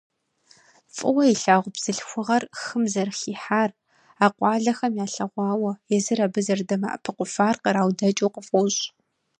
ФӀыуэ 0.95 1.23
илъагъу 1.33 1.73
бзылъхугъэр 1.75 2.43
хым 2.61 2.83
зэрыхихьар 2.91 3.69
а 4.23 4.25
къуалэхэм 4.35 4.93
ялъэгъуауэ, 5.05 5.71
езыр 5.95 6.19
абы 6.25 6.39
зэрыдэмыӀэпыкъуфар 6.45 7.55
къраудэкӀыу 7.63 8.33
къыфӀощӀ. 8.33 8.83